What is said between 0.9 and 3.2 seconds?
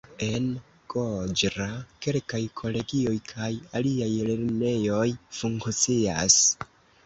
Goĝra kelkaj kolegioj